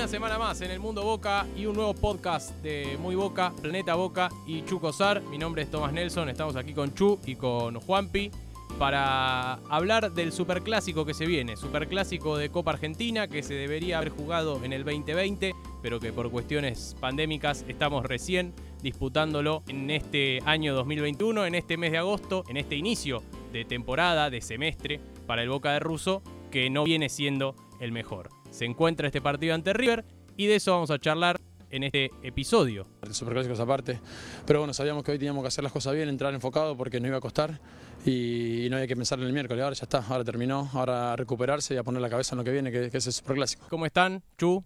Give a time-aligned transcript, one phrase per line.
[0.00, 3.96] Una semana más en el Mundo Boca y un nuevo podcast de Muy Boca, Planeta
[3.96, 5.20] Boca y Chu Cosar.
[5.24, 8.30] Mi nombre es Tomás Nelson, estamos aquí con Chu y con Juanpi
[8.78, 14.08] para hablar del superclásico que se viene, superclásico de Copa Argentina que se debería haber
[14.08, 20.74] jugado en el 2020, pero que por cuestiones pandémicas estamos recién disputándolo en este año
[20.76, 23.22] 2021, en este mes de agosto, en este inicio
[23.52, 28.39] de temporada, de semestre para el Boca de Russo, que no viene siendo el mejor
[28.50, 30.04] se encuentra este partido ante River
[30.36, 31.40] y de eso vamos a charlar
[31.70, 32.86] en este episodio.
[33.02, 34.00] El Superclásico es aparte,
[34.46, 37.06] pero bueno, sabíamos que hoy teníamos que hacer las cosas bien, entrar enfocado porque no
[37.06, 37.60] iba a costar
[38.04, 41.16] y no había que pensar en el miércoles, ahora ya está, ahora terminó, ahora a
[41.16, 43.66] recuperarse y a poner la cabeza en lo que viene, que, es el Superclásico.
[43.68, 44.64] ¿Cómo están, Chu?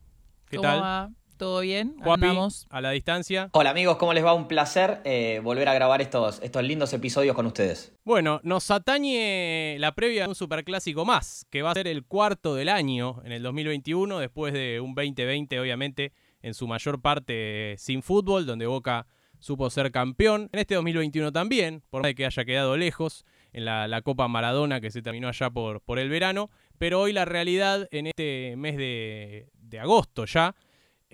[0.49, 0.81] ¿Qué tal?
[0.81, 1.11] Va?
[1.37, 1.97] ¿Todo bien?
[2.01, 2.67] Andamos.
[2.71, 3.49] a la distancia.
[3.53, 4.35] Hola amigos, ¿cómo les va?
[4.35, 7.93] Un placer eh, volver a grabar estos, estos lindos episodios con ustedes.
[8.05, 12.55] Bueno, nos atañe la previa de un superclásico más, que va a ser el cuarto
[12.55, 18.03] del año en el 2021, después de un 2020 obviamente en su mayor parte sin
[18.03, 19.07] fútbol, donde Boca
[19.41, 20.49] supo ser campeón.
[20.53, 24.81] En este 2021 también, por más de que haya quedado lejos en la, Copa Maradona
[24.81, 28.77] que se terminó allá por, por el verano, pero hoy la realidad en este mes
[28.77, 30.55] de, de agosto ya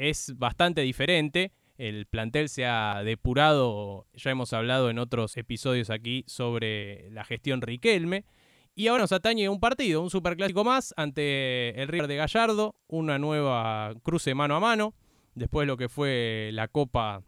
[0.00, 1.52] es bastante diferente.
[1.76, 7.60] El plantel se ha depurado, ya hemos hablado en otros episodios aquí sobre la gestión
[7.60, 8.24] Riquelme.
[8.74, 13.18] Y ahora nos atañe un partido, un superclásico más ante el River de Gallardo, una
[13.18, 14.94] nueva cruce mano a mano,
[15.34, 17.22] después lo que fue la Copa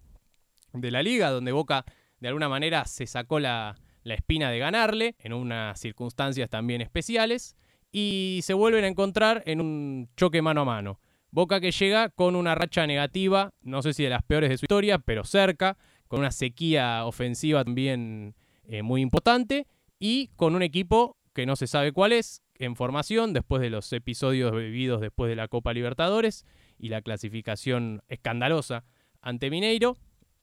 [0.73, 1.84] de la Liga, donde Boca
[2.20, 7.55] de alguna manera se sacó la, la espina de ganarle, en unas circunstancias también especiales,
[7.91, 11.00] y se vuelven a encontrar en un choque mano a mano.
[11.33, 14.66] Boca que llega con una racha negativa, no sé si de las peores de su
[14.66, 19.66] historia, pero cerca, con una sequía ofensiva también eh, muy importante
[19.98, 23.91] y con un equipo que no se sabe cuál es, en formación, después de los
[23.94, 26.44] episodios vividos después de la Copa Libertadores
[26.78, 28.84] y la clasificación escandalosa
[29.22, 29.97] ante Mineiro.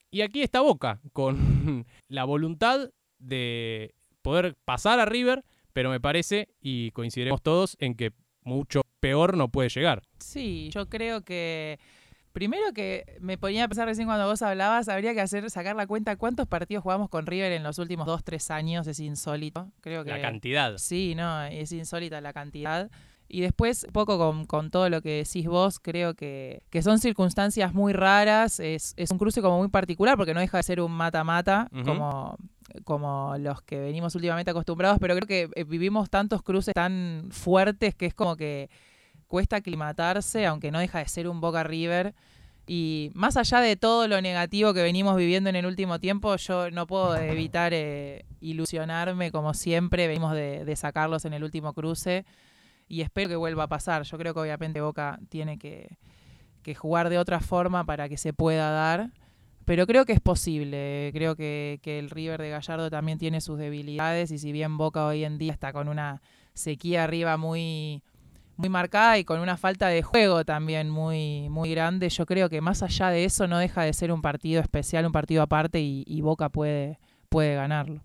[0.09, 2.89] Y aquí está Boca, con la voluntad
[3.19, 8.11] de poder pasar a River, pero me parece, y coincidiremos todos, en que
[8.49, 10.01] mucho peor no puede llegar.
[10.19, 11.79] Sí, yo creo que
[12.31, 15.87] Primero que me ponía a pensar recién cuando vos hablabas, habría que hacer sacar la
[15.87, 19.71] cuenta cuántos partidos jugamos con River en los últimos dos, tres años, es insólito.
[19.81, 20.77] Creo que la cantidad.
[20.77, 22.91] Sí, no, es insólita la cantidad.
[23.27, 26.99] Y después, un poco con, con, todo lo que decís vos, creo que, que son
[26.99, 30.81] circunstancias muy raras, es, es, un cruce como muy particular, porque no deja de ser
[30.81, 32.37] un mata-mata, como
[32.83, 37.95] como los que venimos últimamente acostumbrados, pero creo que eh, vivimos tantos cruces tan fuertes
[37.95, 38.69] que es como que
[39.27, 42.13] cuesta aclimatarse, aunque no deja de ser un Boca River.
[42.67, 46.69] Y más allá de todo lo negativo que venimos viviendo en el último tiempo, yo
[46.69, 52.25] no puedo evitar eh, ilusionarme como siempre, venimos de, sacarlos en el último cruce
[52.87, 54.03] y espero que vuelva a pasar.
[54.03, 55.97] Yo creo que obviamente Boca tiene que,
[56.61, 59.09] que jugar de otra forma para que se pueda dar
[59.69, 61.11] pero creo que es posible.
[61.13, 65.23] Creo que, el River de Gallardo también tiene sus debilidades y si bien Boca hoy
[65.23, 66.23] en día está con una
[66.55, 68.01] sequía arriba muy,
[68.57, 72.61] muy marcada y con una falta de juego también muy, muy grande, yo creo que
[72.61, 76.21] más allá de eso no deja de ser un partido especial, un partido aparte y,
[76.21, 76.97] Boca puede,
[77.29, 78.03] puede ganarlo.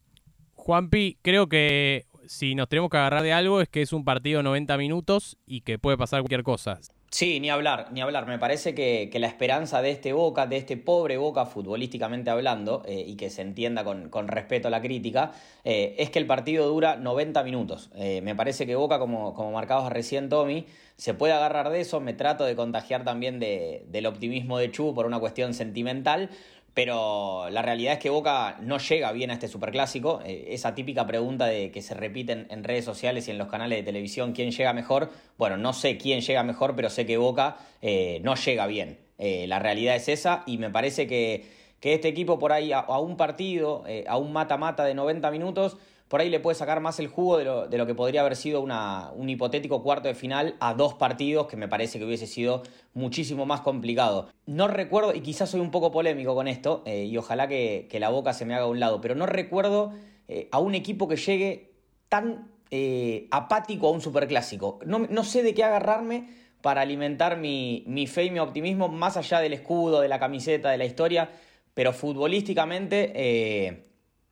[0.52, 4.42] Juanpi, creo que si nos tenemos que agarrar de algo es que es un partido
[4.42, 6.78] 90 minutos y que puede pasar cualquier cosa.
[7.14, 8.26] Sí, ni hablar, ni hablar.
[8.26, 13.04] Me parece que, la esperanza de este Boca, de este pobre Boca futbolísticamente hablando, eh,
[13.06, 15.30] y que se entienda con, respeto a la crítica,
[15.62, 17.88] eh, es que el partido dura 90 minutos.
[17.94, 20.66] Eh, me parece que Boca, como, como marcabas recién Tommy,
[20.96, 22.00] se puede agarrar de eso.
[22.00, 26.30] Me trato de contagiar también de, del optimismo de Chu por una cuestión sentimental,
[26.74, 30.20] pero la realidad es que Boca no llega bien a este superclásico.
[30.24, 33.78] Eh, esa típica pregunta de que se repite en, redes sociales y en los canales
[33.78, 35.10] de televisión, ¿quién llega mejor?
[35.38, 38.98] Bueno, no sé quién llega mejor, pero sé que Boca eh, no llega bien.
[39.18, 41.46] Eh, la realidad es esa y me parece que,
[41.78, 45.76] que este equipo por ahí a, a un partido, a un mata-mata de 90 minutos,
[46.08, 48.36] por ahí le puede sacar más el jugo de lo, de lo que podría haber
[48.36, 52.26] sido una, un hipotético cuarto de final a dos partidos, que me parece que hubiese
[52.26, 52.62] sido
[52.92, 54.28] muchísimo más complicado.
[54.46, 58.10] No recuerdo, y quizás soy un poco polémico con esto, eh, y ojalá que, la
[58.10, 59.92] boca se me haga a un lado, pero no recuerdo
[60.28, 61.72] eh, a un equipo que llegue
[62.08, 64.80] tan eh, apático a un superclásico.
[64.84, 66.28] No, no sé de qué agarrarme
[66.60, 70.70] para alimentar mi, mi fe y mi optimismo más allá del escudo, de la camiseta,
[70.70, 71.30] de la historia,
[71.72, 73.82] pero futbolísticamente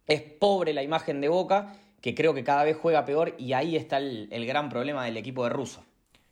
[0.07, 3.77] es pobre la imagen de Boca, que creo que cada vez juega peor y ahí
[3.77, 5.85] está el, gran problema del equipo de Russo.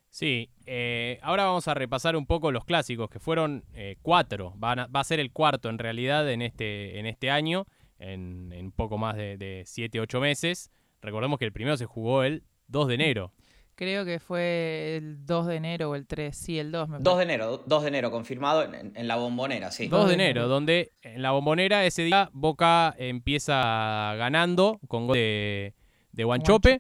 [0.09, 4.55] Sí, eh, ahora vamos a repasar un poco los clásicos, que fueron eh, cuatro.
[4.59, 7.67] va a ser el cuarto en realidad en este, en este año,
[8.01, 10.71] en, poco más de, de siete, ocho meses.
[11.01, 13.33] Recordemos que el primero se jugó el 2 de enero.
[13.81, 16.87] Creo que fue el 2 de enero o el 3, sí, el 2.
[16.91, 19.89] Me 2 de enero, 2 de enero, confirmado en, en la bombonera, sí.
[19.89, 25.73] 2 de enero, donde en la bombonera ese día Boca empieza ganando con gol de,
[26.13, 26.79] de Guanchope.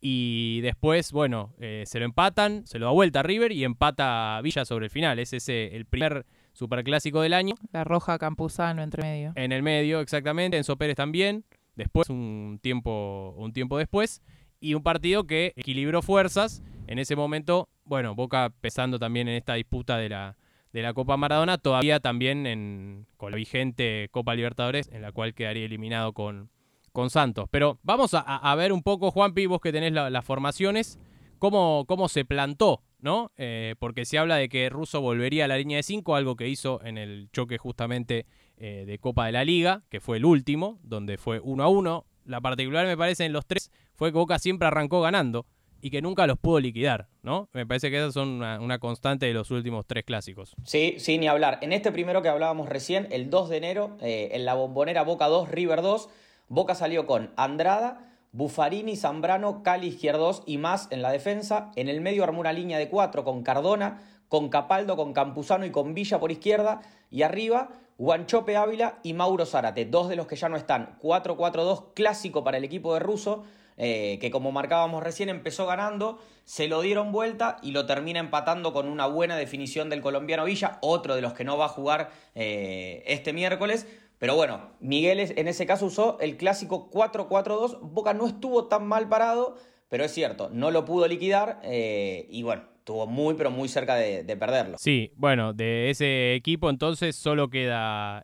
[0.00, 4.40] Y después, bueno, eh, se lo empatan, se lo da vuelta a River y empata
[4.42, 5.18] Villa sobre el final.
[5.18, 6.24] Es ese el primer
[6.54, 7.56] superclásico del año.
[7.72, 9.32] La roja Campuzano entre medio.
[9.34, 10.56] En el medio, exactamente.
[10.56, 11.44] Enzo Pérez también.
[11.76, 14.22] Después, un tiempo, un tiempo después.
[14.62, 16.62] Y un partido que equilibró fuerzas.
[16.86, 20.36] En ese momento, bueno, Boca pesando también en esta disputa de la,
[20.72, 25.34] de la Copa Maradona, todavía también en, con la vigente Copa Libertadores, en la cual
[25.34, 26.48] quedaría eliminado con,
[26.92, 27.46] con Santos.
[27.50, 31.00] Pero vamos a, ver un poco, Juanpi, vos que tenés las formaciones,
[31.40, 33.32] cómo, cómo se plantó, ¿no?
[33.36, 36.48] Eh, porque se habla de que Russo volvería a la línea de 5, algo que
[36.48, 38.26] hizo en el choque justamente
[38.58, 42.06] eh, de Copa de la Liga, que fue el último, donde fue 1 a 1.
[42.26, 45.46] La particular, me parece, en los tres fue que Boca siempre arrancó ganando
[45.80, 47.48] y que nunca los pudo liquidar, ¿no?
[47.52, 50.56] Me parece que esas son una, constante de los últimos tres clásicos.
[50.64, 51.60] Sí, sí, ni hablar.
[51.62, 55.28] En este primero que hablábamos recién, el 2 de enero, eh, en la bombonera Boca
[55.28, 56.08] 2, River 2,
[56.48, 61.70] Boca salió con Andrada, Buffarini, Zambrano, Cali, Izquierdos y más en la defensa.
[61.76, 65.70] En el medio armó una línea de cuatro con Cardona, con Capaldo, con Campuzano y
[65.70, 66.80] con Villa por izquierda.
[67.08, 67.68] Y arriba,
[67.98, 70.98] Guanchope Ávila y Mauro Zárate, dos de los que ya no están.
[71.00, 73.44] 4-4-2 clásico para el equipo de Russo,
[73.76, 78.72] eh, que como marcábamos recién empezó ganando, se lo dieron vuelta y lo termina empatando
[78.72, 82.10] con una buena definición del colombiano Villa, otro de los que no va a jugar
[82.34, 83.86] eh, este miércoles.
[84.18, 87.80] Pero bueno, Miguel en ese caso usó el clásico 4-4-2.
[87.80, 89.56] Boca no estuvo tan mal parado,
[89.88, 93.96] pero es cierto, no lo pudo liquidar eh, y bueno, estuvo muy pero muy cerca
[93.96, 94.78] de, perderlo.
[94.78, 98.22] Sí, bueno, de ese equipo entonces solo queda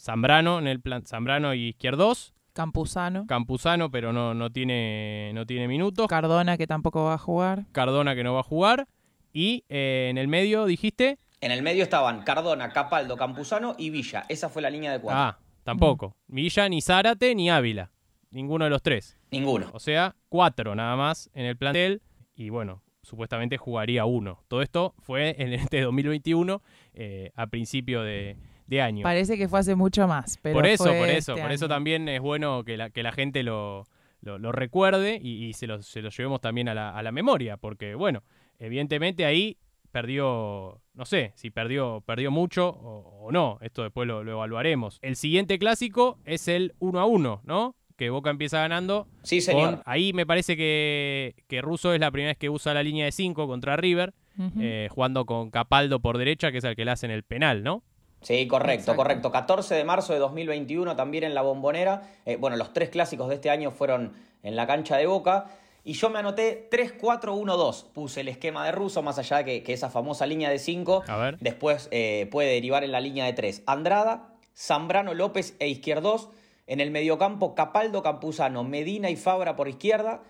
[0.00, 2.34] Zambrano en el plan Zambrano y Izquierdos.
[2.58, 3.24] Campuzano.
[3.28, 6.08] Campuzano, pero no, no, tiene, no tiene minutos.
[6.08, 7.66] Cardona, que tampoco va a jugar.
[7.70, 8.88] Cardona, que no va a jugar.
[9.32, 11.20] Y eh, en el medio, dijiste.
[11.40, 14.24] En el medio estaban Cardona, Capaldo, Campuzano y Villa.
[14.28, 15.22] Esa fue la línea de cuatro.
[15.22, 16.16] Ah, tampoco.
[16.26, 17.92] Villa, ni Zárate, ni Ávila.
[18.32, 19.16] Ninguno de los tres.
[19.30, 19.70] Ninguno.
[19.72, 22.02] O sea, cuatro nada más en el plantel.
[22.34, 24.42] Y bueno, supuestamente jugaría uno.
[24.48, 26.60] Todo esto fue en este 2021,
[26.94, 28.36] eh, a principio de,
[28.76, 29.02] año.
[29.02, 30.38] Parece que fue hace mucho más.
[30.42, 31.32] Pero por eso, por eso.
[31.32, 33.84] Este por eso también es bueno que la, que la gente lo,
[34.20, 37.56] lo, recuerde y, se, lo, se, lo, llevemos también a la, a la memoria.
[37.56, 38.22] Porque, bueno,
[38.58, 39.56] evidentemente ahí
[39.90, 44.98] perdió, no sé si perdió, perdió mucho o, no, esto después lo, evaluaremos.
[45.02, 47.74] El siguiente clásico es el 1 a 1, ¿no?
[47.96, 49.08] Que Boca empieza ganando.
[49.22, 49.82] Sí, señor.
[49.84, 53.12] ahí me parece que, que Russo es la primera vez que usa la línea de
[53.12, 54.14] 5 contra River,
[54.60, 57.82] eh, jugando con Capaldo por derecha, que es el que le hacen el penal, ¿no?
[58.28, 59.32] Sí, correcto, correcto.
[59.32, 62.02] 14 de marzo de 2021 también en la bombonera.
[62.26, 65.46] Eh, bueno, los tres clásicos de este año fueron en la cancha de Boca.
[65.82, 67.86] Y yo me anoté 3-4-1-2.
[67.94, 71.04] Puse el esquema de Russo, más allá de que, esa famosa línea de 5
[71.40, 73.62] después eh, puede derivar en la línea de 3.
[73.64, 76.28] Andrada, Zambrano, López e Izquierdos.
[76.66, 80.20] En el mediocampo, Capaldo, Campuzano, Medina y Fabra por izquierda.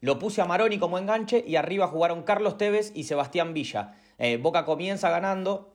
[0.00, 3.94] Lo puse a Maroni como enganche y arriba jugaron Carlos Tevez y Sebastián Villa.
[4.18, 5.70] Eh, Boca comienza ganando,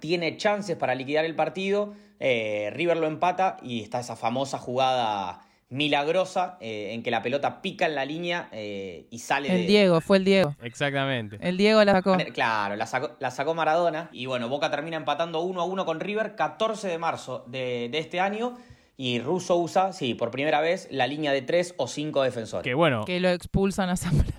[0.00, 1.94] tiene chances para liquidar el partido.
[2.20, 7.60] Eh, River lo empata y está esa famosa jugada milagrosa eh, en que la pelota
[7.60, 10.54] pica en la línea eh, y sale el Diego, fue el Diego.
[10.62, 11.38] Exactamente.
[11.40, 12.16] El Diego la sacó.
[12.32, 14.08] Claro, la sacó, la sacó Maradona.
[14.12, 18.20] Y bueno, Boca termina empatando 1 a 1 con River 14 de marzo de, este
[18.20, 18.56] año.
[18.96, 22.64] Y Russo usa, sí, por primera vez, la línea de 3 o 5 defensores.
[22.64, 23.04] Que bueno.
[23.04, 24.32] Que lo expulsan a Zambrano.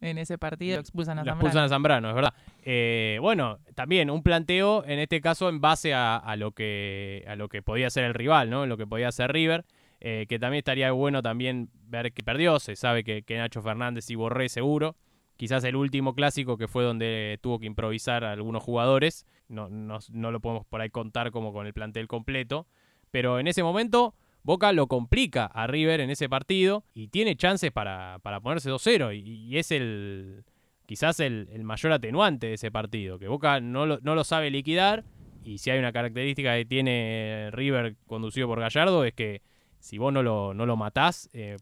[0.00, 1.40] En ese partido lo expulsan a Zambrano.
[1.40, 2.34] Lo expulsan a Zambrano, es verdad.
[2.66, 7.50] Eh, bueno, también un planteo, en este caso, en base a, lo que, a lo
[7.50, 8.64] que podía ser el rival, ¿no?
[8.64, 9.64] Lo que podía ser River.
[10.06, 14.16] Eh, que también estaría bueno también ver que perdió, se sabe que, Nacho Fernández y
[14.16, 14.96] Borré seguro,
[15.38, 20.30] quizás el último clásico que fue donde tuvo que improvisar a algunos jugadores, no, no,
[20.30, 22.66] lo podemos por ahí contar como con el plantel completo,
[23.10, 27.72] pero en ese momento Boca lo complica a River en ese partido y tiene chances
[27.72, 30.44] para, para ponerse 2-0 y, es el
[30.86, 35.04] quizás el, mayor atenuante de ese partido, que Boca no lo, no lo sabe liquidar
[35.44, 39.42] y si hay una característica que tiene River conducido por Gallardo es que
[39.78, 41.56] si vos no lo, no lo matás, eh,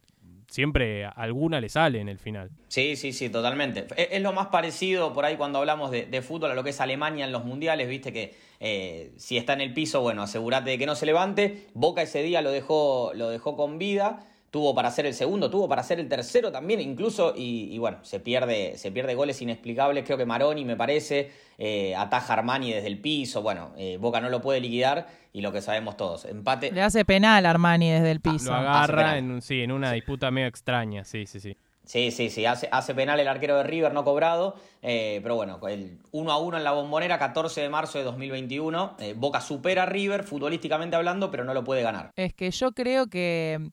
[0.47, 2.51] siempre alguna le sale en el final.
[2.69, 3.87] Sí, sí, sí, totalmente.
[3.97, 7.25] Es, lo más parecido por ahí cuando hablamos de, fútbol a lo que es Alemania
[7.25, 10.87] en los mundiales, viste que eh, si está en el piso, bueno, asegúrate de que
[10.87, 11.67] no se levante.
[11.75, 15.67] Boca ese día lo dejó, lo dejó con vida tuvo para hacer el segundo, tuvo
[15.67, 20.19] para hacer el tercero también, incluso, y, bueno, se pierde, se pierde goles inexplicables, creo
[20.19, 24.43] que Maroni me parece, eh, ataja Armani desde el piso, bueno, eh, Boca no lo
[24.43, 26.71] puede liquidar y lo que sabemos todos, empate.
[26.71, 28.51] Le hace penal Armani desde el piso.
[28.51, 31.57] lo agarra en, sí, en una disputa medio extraña, sí, sí, sí.
[31.85, 35.59] Sí, sí, sí, hace, hace penal el arquero de River no cobrado, eh, pero bueno,
[35.67, 39.85] el 1 a 1 en la bombonera, 14 de marzo de 2021, eh, Boca supera
[39.85, 42.11] a River futbolísticamente hablando, pero no lo puede ganar.
[42.17, 43.73] Es que yo creo que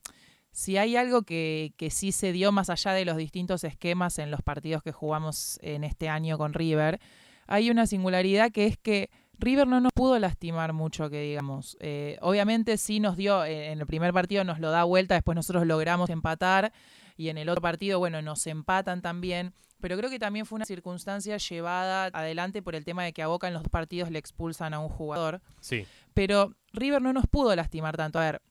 [0.59, 4.29] si hay algo que, que sí se dio más allá de los distintos esquemas en
[4.29, 6.99] los partidos que jugamos en este año con River,
[7.47, 11.77] hay una singularidad que es que River no nos pudo lastimar mucho, que digamos.
[11.79, 15.65] Eh, obviamente sí nos dio, en el primer partido nos lo da vuelta, después nosotros
[15.65, 16.73] logramos empatar
[17.15, 19.53] y en el otro partido, bueno, nos empatan también.
[19.79, 23.27] Pero creo que también fue una circunstancia llevada adelante por el tema de que a
[23.27, 25.39] Boca en los partidos le expulsan a un jugador.
[25.61, 25.85] Sí.
[26.13, 28.19] Pero River no nos pudo lastimar tanto.
[28.19, 28.41] A ver,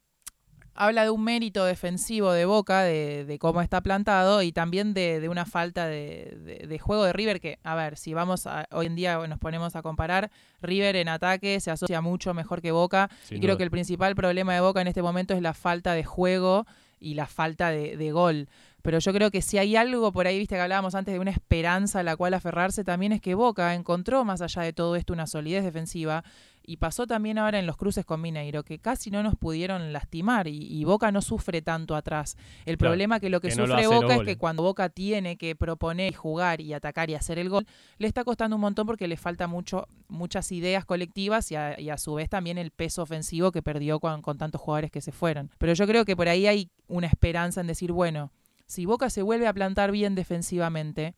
[0.79, 5.45] habla de un mérito defensivo de Boca, de, cómo está plantado, y también de, una
[5.45, 9.39] falta de, juego de River, que, a ver, si vamos a, hoy en día nos
[9.41, 10.31] ponemos a comparar,
[10.63, 14.55] River en ataque se asocia mucho mejor que Boca, y creo que el principal problema
[14.55, 16.65] de Boca en este momento es la falta de juego
[17.01, 18.49] y la falta de, de, gol.
[18.83, 21.31] Pero yo creo que si hay algo por ahí, viste que hablábamos antes de una
[21.31, 25.13] esperanza a la cual aferrarse, también es que Boca encontró más allá de todo esto
[25.13, 26.25] una solidez defensiva
[26.69, 30.47] y pasó también ahora en los cruces con Mineiro, que casi no nos pudieron lastimar
[30.49, 32.37] y, Boca no sufre tanto atrás.
[32.67, 36.61] El problema que lo que, sufre Boca es que cuando Boca tiene que proponer, jugar
[36.61, 37.67] y atacar y hacer el gol,
[37.97, 42.13] le está costando un montón porque le falta mucho, muchas ideas colectivas y a, su
[42.15, 45.51] vez también el peso ofensivo que perdió con, con tantos jugadores que se fueron.
[45.57, 48.31] Pero yo creo que por ahí hay una esperanza en decir, bueno,
[48.69, 51.17] si Boca se vuelve a plantar bien defensivamente,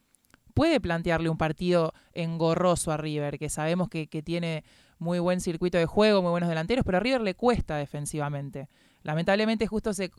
[0.55, 4.65] puede plantearle un partido engorroso a River, que sabemos que, que tiene
[4.99, 8.69] muy buen circuito de juego, muy buenos delanteros, pero a River le cuesta defensivamente.
[9.03, 10.11] Lamentablemente justo se,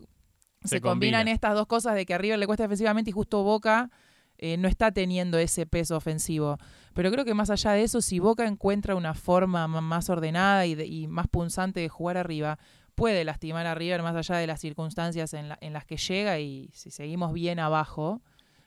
[0.64, 3.90] se, combinan estas dos cosas de que a River le cuesta defensivamente y justo Boca
[4.38, 6.58] eh, no está teniendo ese peso ofensivo.
[6.94, 11.06] Pero creo que más allá de eso, si Boca encuentra una forma más ordenada y,
[11.06, 12.58] más punzante de jugar arriba,
[12.94, 16.70] puede lastimar a River más allá de las circunstancias en, en las que llega y
[16.72, 18.22] si seguimos bien abajo,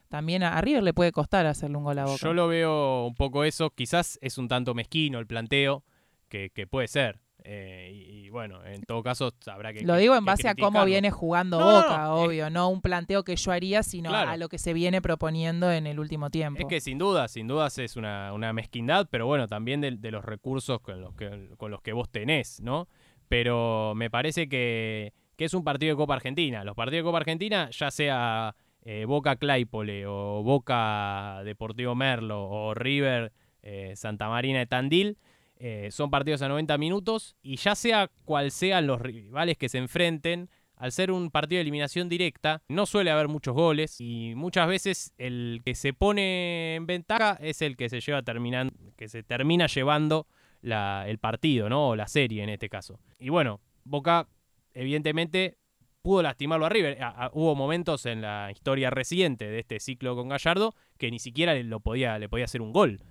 [0.09, 2.17] también a, River le puede costar hacerle un gol a Boca.
[2.21, 5.83] Yo lo veo un poco eso, quizás es un tanto mezquino el planteo,
[6.29, 7.19] que, puede ser.
[7.47, 9.81] Eh, y, bueno, en todo caso habrá que.
[9.81, 13.51] Lo digo en base a cómo viene jugando Boca, obvio, no un planteo que yo
[13.51, 16.59] haría, sino a lo que se viene proponiendo en el último tiempo.
[16.59, 20.81] Es que sin duda, sin dudas es una, mezquindad, pero bueno, también de, los recursos
[20.81, 22.87] con los, que, con los que vos tenés, ¿no?
[23.27, 26.63] Pero me parece que, es un partido de Copa Argentina.
[26.63, 32.73] Los partidos de Copa Argentina, ya sea eh, Boca Claypole o Boca Deportivo Merlo o
[32.73, 33.31] River
[33.63, 35.17] eh, Santa Marina de Tandil,
[35.57, 39.77] eh, son partidos a 90 minutos y ya sea cual sean los rivales que se
[39.77, 44.67] enfrenten, al ser un partido de eliminación directa, no suele haber muchos goles y muchas
[44.67, 49.23] veces el que se pone en ventaja es el que se lleva terminando, que se
[49.23, 50.27] termina llevando
[50.65, 51.89] el partido, ¿no?
[51.89, 52.99] O la serie en este caso.
[53.19, 54.27] Y bueno, Boca,
[54.73, 55.57] evidentemente,
[56.01, 56.97] pudo lastimarlo a River.
[57.33, 61.79] hubo momentos en la historia reciente de este ciclo con Gallardo que ni siquiera lo
[61.79, 63.01] podía, le podía hacer un gol,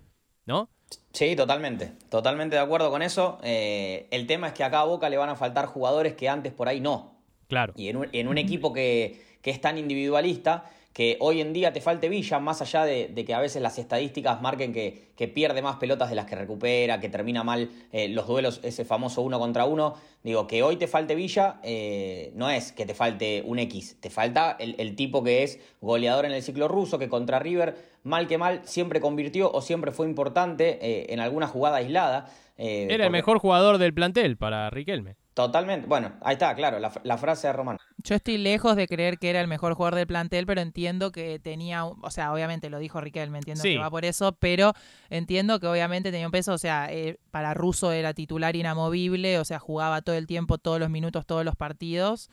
[0.46, 0.70] ¿no?
[1.12, 3.38] Sí, totalmente, totalmente de acuerdo con eso.
[3.42, 6.52] Eh, el tema es que acá a Boca le van a faltar jugadores que antes
[6.52, 7.14] por ahí no.
[7.48, 7.72] Claro.
[7.76, 11.72] Y en un, en un equipo que, que, es tan individualista, que hoy en día
[11.72, 15.76] te falte Villa, más allá de, que a veces las estadísticas marquen que, pierde más
[15.76, 19.64] pelotas de las que recupera, que termina mal eh, los duelos, ese famoso uno contra
[19.64, 19.96] uno.
[20.22, 24.08] Digo, que hoy te falte Villa eh, no es que te falte un X, te
[24.08, 27.74] falta el, tipo que es goleador en el ciclo ruso, que contra River,
[28.04, 32.30] mal que mal, siempre convirtió o siempre fue importante eh, en alguna jugada aislada.
[32.56, 35.16] Era el mejor jugador del plantel para Riquelme.
[35.34, 35.88] Totalmente.
[35.88, 37.78] Bueno, ahí está, claro, la, frase de Román.
[37.98, 41.40] Yo estoy lejos de creer que era el mejor jugador del plantel, pero entiendo que
[41.40, 44.74] tenía, o sea, obviamente lo dijo Riquelme, entiendo que va por eso, pero
[45.10, 49.44] entiendo que obviamente tenía un peso, o sea, eh, para Russo era titular inamovible, o
[49.44, 52.30] sea, jugaba todo el tiempo, todos los minutos, todos los partidos,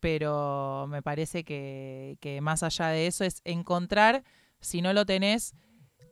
[0.00, 4.24] pero me parece que, que más allá de eso es encontrar,
[4.60, 5.54] si no lo tenés,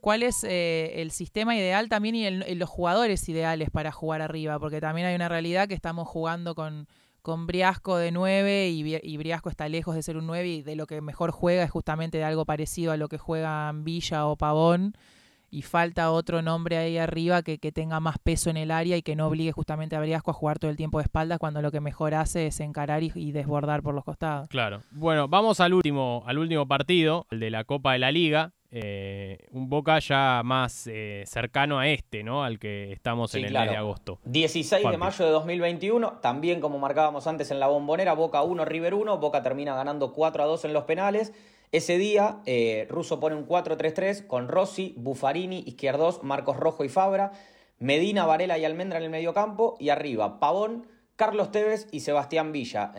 [0.00, 4.80] cuál es eh, el sistema ideal también y los jugadores ideales para jugar arriba, porque
[4.80, 6.86] también hay una realidad que estamos jugando con,
[7.22, 10.86] con Briasco de 9 y, Briasco está lejos de ser un 9 y de lo
[10.86, 14.94] que mejor juega es justamente de algo parecido a lo que juegan Villa o Pavón
[15.50, 19.16] y falta otro nombre ahí arriba que, tenga más peso en el área y que
[19.16, 21.80] no obligue justamente a Briasco a jugar todo el tiempo de espaldas cuando lo que
[21.80, 24.48] mejor hace es encarar y, y, desbordar por los costados.
[24.48, 24.82] Claro.
[24.90, 28.52] Bueno, vamos al último, al último partido, el de la Copa de la Liga.
[28.70, 32.44] Eh, un Boca ya más eh, cercano a este, ¿no?
[32.44, 34.18] Al que estamos en el mes de agosto.
[34.24, 38.94] 16 de mayo de 2021, también como marcábamos antes en la bombonera, Boca 1, River
[38.94, 41.32] 1, Boca termina ganando 4 a 2 en los penales.
[41.72, 47.32] Ese día, eh, Russo pone un 4-3-3 con Rossi, Buffarini, Izquierdos, Marcos Rojo y Fabra,
[47.78, 52.52] Medina, Varela y Almendra en el medio campo, y arriba Pavón, Carlos Tevez y Sebastián
[52.52, 52.92] Villa.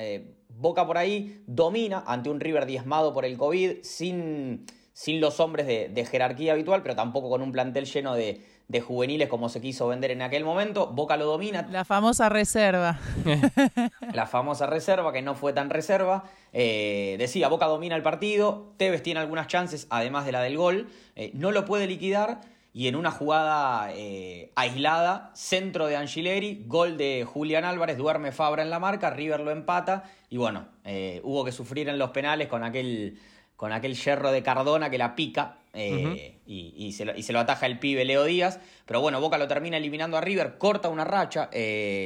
[0.50, 4.66] Boca por ahí domina ante un River diezmado por el COVID, sin,
[5.00, 9.30] sin los hombres de, jerarquía habitual, pero tampoco con un plantel lleno de, de, juveniles
[9.30, 10.88] como se quiso vender en aquel momento.
[10.88, 11.66] Boca lo domina.
[11.72, 13.00] La famosa reserva.
[14.14, 16.26] La famosa reserva, que no fue tan reserva.
[16.52, 20.90] Eh, decía, Boca domina el partido, Tevez tiene algunas chances, además de la del gol.
[21.16, 22.42] Eh, no lo puede liquidar
[22.74, 28.62] y en una jugada eh, aislada, centro de Angileri, gol de Julián Álvarez, duerme Fabra
[28.62, 32.48] en la marca, River lo empata y bueno, eh, hubo que sufrir en los penales
[32.48, 33.20] con aquel,
[33.60, 38.06] con aquel yerro de Cardona que la pica eh, y, se lo, ataja el pibe
[38.06, 41.50] Leo Díaz, pero bueno, Boca lo termina eliminando a River, corta una racha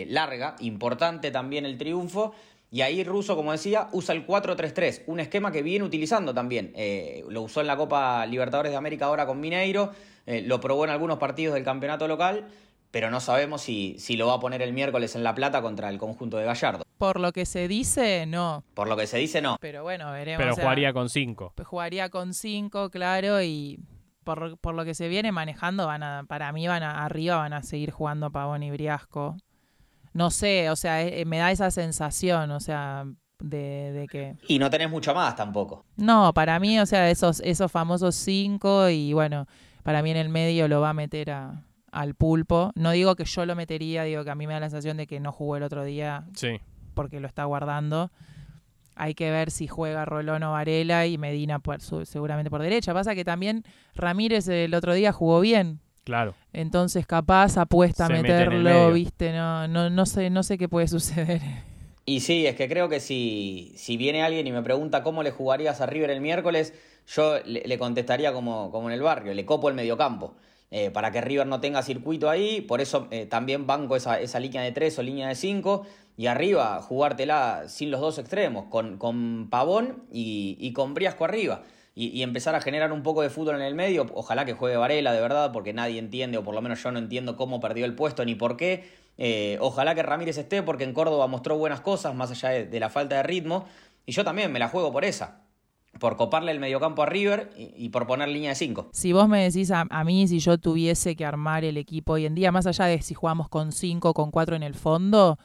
[0.08, 2.34] larga, importante también el triunfo.
[2.72, 6.74] Y ahí Russo, como decía, usa el 4-3-3, un esquema que viene utilizando también.
[7.30, 9.92] lo usó en la Copa Libertadores de América ahora con Mineiro
[10.26, 12.48] eh, lo probó en algunos partidos del campeonato local,
[12.94, 15.90] pero no sabemos si, si lo va a poner el miércoles en La Plata contra
[15.90, 16.84] el conjunto de Gallardo.
[17.00, 18.64] Por lo que se dice, no.
[18.76, 19.58] Por lo que se dice, no.
[19.60, 20.38] Pero bueno, veremos.
[20.38, 21.54] Pero jugaría con cinco.
[21.56, 23.80] Pues jugaría con cinco, claro, y
[24.24, 27.54] por, por, lo que se viene manejando, van a, para mí van a, arriba van
[27.54, 29.38] a seguir jugando Pavón y Briasco.
[30.14, 33.06] No sé, o sea, eh, me da esa sensación, o sea,
[33.40, 34.36] de, de, que...
[34.48, 35.84] Y no tenés mucho más tampoco.
[35.96, 39.48] No, para mí, o sea, esos, esos famosos cinco y bueno,
[39.82, 42.72] para mí en el medio lo va a meter a, al pulpo.
[42.76, 45.08] No digo que yo lo metería, digo que a mí me da la sensación de
[45.08, 46.60] que no jugó el otro día sí.
[46.94, 48.12] porque lo está guardando.
[48.96, 52.94] Hay que ver si juega Rolón o Varela y Medina por, seguramente por derecha.
[52.94, 53.64] Pasa que también
[53.96, 55.80] Ramírez el otro día jugó bien.
[56.04, 56.36] Claro.
[56.52, 61.42] Entonces capaz apuesta a meterlo, viste, no, no, no sé, no sé qué puede suceder.
[62.06, 65.32] Y sí, es que creo que si, si viene alguien y me pregunta cómo le
[65.32, 66.74] jugarías a River el miércoles,
[67.08, 70.36] yo le, contestaría como, como, en el barrio, le copo el mediocampo.
[70.76, 74.40] Eh, para que River no tenga circuito ahí, por eso eh, también banco esa, esa,
[74.40, 75.86] línea de tres o línea de cinco,
[76.18, 81.62] y arriba jugártela sin los dos extremos, con, con Pavón y, y, con Briasco arriba,
[81.94, 85.14] y, empezar a generar un poco de fútbol en el medio, ojalá que juegue Varela
[85.14, 87.94] de verdad, porque nadie entiende, o por lo menos yo no entiendo cómo perdió el
[87.94, 92.16] puesto ni por qué, eh, ojalá que Ramírez esté, porque en Córdoba mostró buenas cosas,
[92.16, 93.68] más allá de la falta de ritmo,
[94.08, 95.43] y yo también me la juego por esa
[96.00, 98.90] por coparle el mediocampo a River y, por poner línea de 5.
[98.92, 102.36] Si vos me decís a, mí, si yo tuviese que armar el equipo hoy en
[102.36, 105.38] día, más allá de si jugamos con 5 con 4 en el fondo,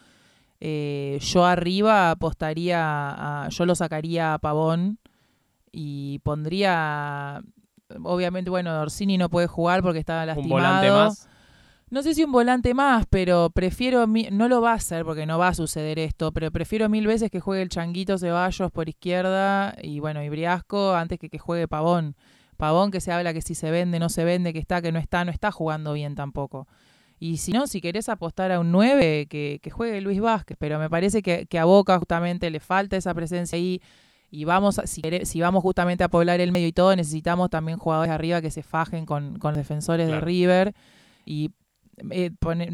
[0.61, 4.99] eh, yo arriba apostaría, a, yo lo sacaría a Pavón
[5.71, 7.43] y pondría,
[8.03, 10.55] obviamente, bueno, Orsini no puede jugar porque estaba lastimado.
[10.55, 11.29] Un volante más.
[11.90, 15.38] No sé si un volante más, pero prefiero, no lo va a hacer porque no
[15.38, 19.74] va a suceder esto, pero prefiero mil veces que juegue el Changuito Ceballos por izquierda
[19.83, 22.14] y bueno, y Briasco antes que que juegue Pavón.
[22.59, 24.98] Pavón que se habla que si se vende, no se vende, que está, que no
[24.98, 26.68] está, no está jugando bien tampoco.
[27.20, 30.79] Y si no, si querés apostar a un 9, que, que juegue Luis Vázquez, pero
[30.79, 33.81] me parece que, que, a Boca justamente le falta esa presencia ahí
[34.31, 38.12] y vamos, si, si vamos justamente a poblar el medio y todo, necesitamos también jugadores
[38.12, 40.74] arriba que se fajen con, con defensores de River.
[41.24, 41.51] Y
[42.11, 42.31] eh,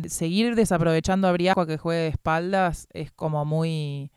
[0.08, 4.10] seguir desaprovechando a Briasco que juegue de espaldas es como muy...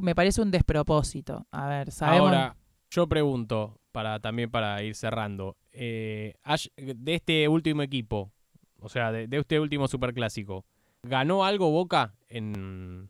[0.00, 1.46] me parece un despropósito.
[1.50, 2.28] A ver, sabemos...
[2.28, 2.56] Ahora,
[2.90, 6.34] yo pregunto, para también para ir cerrando, eh,
[6.76, 8.32] de este último equipo,
[8.80, 10.64] o sea, de, este último superclásico,
[11.02, 13.08] ¿ganó algo Boca en,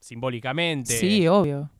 [0.00, 0.92] simbólicamente?
[0.92, 1.70] Sí, obvio.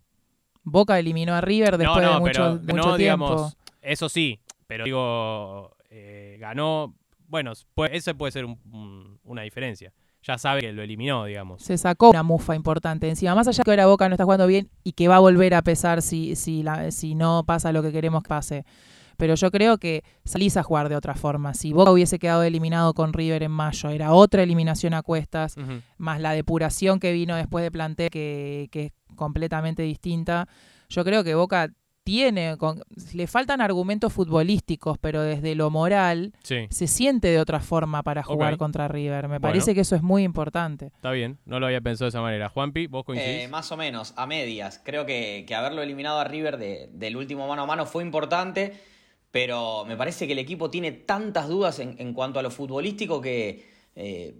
[0.64, 6.94] Boca eliminó a River después de mucho, no, Digamos, eso sí, pero digo, eh, ganó
[7.32, 7.52] bueno,
[7.90, 8.44] ese puede ser
[9.24, 9.90] una diferencia.
[10.22, 11.62] Ya sabe que lo eliminó, digamos.
[11.62, 13.34] Se sacó una mufa importante encima.
[13.34, 15.54] Más allá de que ahora Boca no está jugando bien y que va a volver
[15.54, 18.64] a pesar si, si, la, si no pasa lo que queremos que pase.
[19.16, 21.54] Pero yo creo que salís a jugar de otra forma.
[21.54, 25.56] Si Boca hubiese quedado eliminado con River en mayo, era otra eliminación a cuestas,
[25.96, 30.48] más la depuración que vino después de plantel, que, que es completamente distinta.
[30.90, 31.70] Yo creo que Boca
[32.04, 32.56] tiene,
[33.14, 38.56] le faltan argumentos futbolísticos, pero desde lo moral se siente de otra forma para jugar
[38.56, 39.28] contra River.
[39.28, 40.86] Me parece que eso es muy importante.
[40.86, 42.48] Está bien, no lo había pensado de esa manera.
[42.48, 43.44] Juanpi, ¿vos coincidís?
[43.44, 44.80] Eh, más o menos, a medias.
[44.84, 48.72] Creo que, haberlo eliminado a River del último mano a mano fue importante,
[49.30, 53.70] pero me parece que el equipo tiene tantas dudas en, cuanto a lo futbolístico que...
[53.94, 54.34] Eh,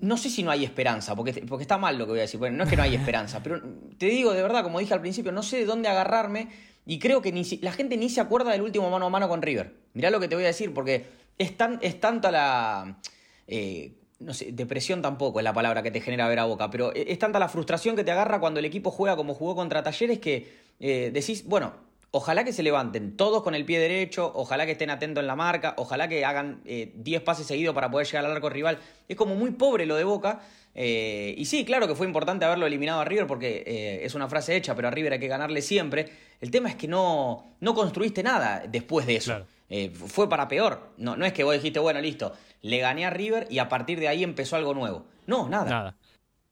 [0.00, 2.40] no sé si no hay esperanza, porque, porque está mal lo que voy a decir.
[2.40, 3.60] Bueno, no es que no hay esperanza, pero
[3.98, 6.48] te digo de verdad, como dije al principio, no sé de dónde agarrarme
[6.88, 9.42] y creo que ni la gente ni se acuerda del último mano a mano con
[9.42, 9.74] River.
[9.92, 11.04] Mirá lo que te voy a decir, porque
[11.36, 12.98] es, tan, es tanta la...
[13.46, 16.94] Eh, no sé, depresión tampoco es la palabra que te genera ver a boca, pero
[16.94, 20.18] es tanta la frustración que te agarra cuando el equipo juega como jugó contra Talleres
[20.18, 21.74] que eh, decís, bueno,
[22.10, 25.36] Ojalá que se levanten todos con el pie derecho, ojalá que estén atentos en la
[25.36, 28.78] marca, ojalá que hagan 10 eh, pases seguidos para poder llegar al arco rival.
[29.08, 30.40] Es como muy pobre lo de Boca.
[30.74, 34.28] Eh, y sí, claro que fue importante haberlo eliminado a River porque eh, es una
[34.28, 36.08] frase hecha, pero a River hay que ganarle siempre.
[36.40, 39.46] El tema es que no, no construiste nada después de eso.
[39.92, 40.92] fue para peor.
[40.96, 44.00] No, no es que vos dijiste, bueno, listo, le gané a River y a partir
[44.00, 45.04] de ahí empezó algo nuevo.
[45.26, 45.68] No, nada.
[45.68, 45.96] Nada.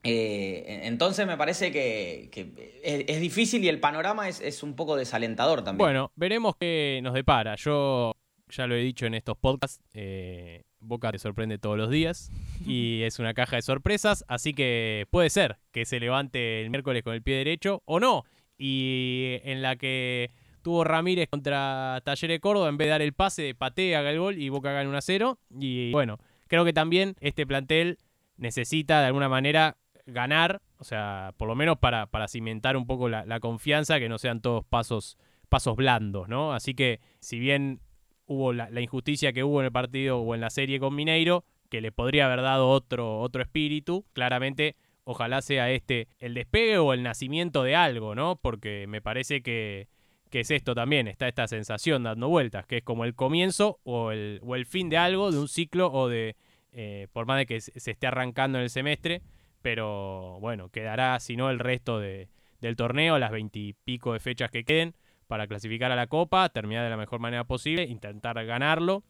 [0.07, 2.31] Eh, entonces me parece que,
[2.83, 5.79] es, difícil y el panorama es, un poco desalentador también.
[5.79, 7.57] Bueno, veremos qué nos depara.
[7.57, 8.15] Yo
[8.49, 12.31] ya lo he dicho en estos podcasts, eh, Boca te sorprende todos los días
[12.67, 17.03] y es una caja de sorpresas, así que puede ser que se levante el miércoles
[17.03, 18.25] con el pie derecho o no.
[18.59, 20.31] Y en la que
[20.63, 24.39] tuvo Ramírez contra Talleres Córdoba, en vez de dar el pase, patea, haga el gol
[24.39, 25.39] y Boca gana 1 a 0.
[25.61, 27.99] Y bueno, creo que también este plantel
[28.37, 33.09] necesita de alguna manera ganar, o sea, por lo menos para, para cimentar un poco
[33.09, 36.53] la, confianza, que no sean todos pasos, pasos blandos, ¿no?
[36.53, 37.81] Así que si bien
[38.27, 41.81] hubo la, injusticia que hubo en el partido o en la serie con Mineiro, que
[41.81, 47.03] le podría haber dado otro, otro espíritu, claramente ojalá sea este el despegue o el
[47.03, 48.37] nacimiento de algo, ¿no?
[48.37, 49.89] Porque me parece que,
[50.31, 54.13] que es esto también, está esta sensación dando vueltas, que es como el comienzo o
[54.13, 56.37] el, o el fin de algo, de un ciclo o de,
[56.73, 59.23] eh, por más de que se esté arrancando en el semestre,
[59.67, 62.29] pero bueno, quedará si no el resto de,
[62.61, 64.95] del torneo, las veintipico de fechas que queden
[65.27, 69.03] para clasificar a la Copa, terminar de la mejor manera posible, intentar ganarlo,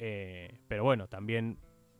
[0.00, 1.56] eh, pero bueno, también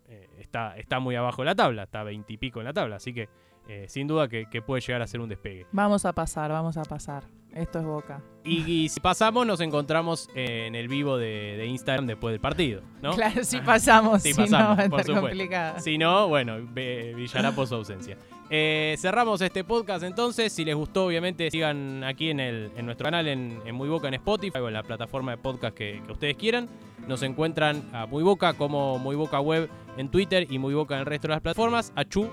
[0.08, 3.28] eh, está, está muy abajo de la tabla, está veintipico en la tabla, así que
[3.68, 5.66] eh, sin duda que, puede llegar a ser un despegue.
[5.72, 7.24] Vamos a pasar, vamos a pasar.
[7.54, 8.22] Esto es Boca.
[8.44, 13.14] Y, si pasamos, nos encontramos en el vivo de, Instagram después del partido, ¿no?
[13.14, 15.80] Claro, si pasamos, si, no va a estar complicado.
[15.80, 18.16] Si no, bueno, villará por su ausencia.
[18.48, 20.52] Eh, cerramos este podcast entonces.
[20.52, 24.14] Si les gustó, obviamente, sigan aquí en, el, en nuestro canal en, Muy Boca en
[24.14, 26.68] Spotify o en la plataforma de podcast que, que, ustedes quieran.
[27.06, 31.00] Nos encuentran a Muy Boca como Muy Boca Web en Twitter y Muy Boca en
[31.00, 31.92] el resto de las plataformas.
[31.96, 32.30] A Chu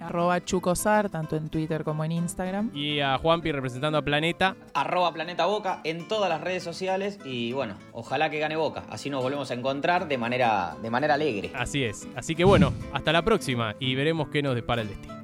[0.00, 2.70] arroba Chucosar, tanto en Twitter como en Instagram.
[2.74, 4.56] Y a Juanpi representando a Planeta.
[4.74, 7.18] Arroba Planeta Boca en todas las redes sociales.
[7.24, 8.84] Y bueno, ojalá que gane Boca.
[8.90, 11.50] Así nos volvemos a encontrar de manera, de manera alegre.
[11.54, 12.08] Así es.
[12.16, 15.17] Así que bueno, hasta la próxima y veremos qué nos depara el destino.